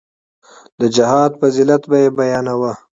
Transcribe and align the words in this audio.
د 0.79 0.81
جهاد 0.95 1.31
فضيلت 1.39 1.81
به 1.89 1.97
يې 2.03 2.09
بياناوه. 2.17 2.73